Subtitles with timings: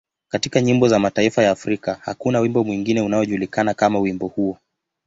[0.29, 4.57] Katika nyimbo za mataifa ya Afrika, hakuna wimbo mwingine unaojulikana kama wimbo huo.